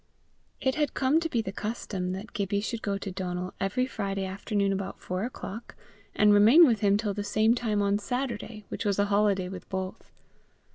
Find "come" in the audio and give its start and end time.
0.95-1.19